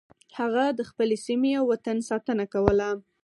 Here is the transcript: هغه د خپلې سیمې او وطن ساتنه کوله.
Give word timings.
هغه 0.37 0.65
د 0.77 0.81
خپلې 0.89 1.15
سیمې 1.25 1.51
او 1.59 1.63
وطن 1.73 1.97
ساتنه 2.09 2.45
کوله. 2.53 2.89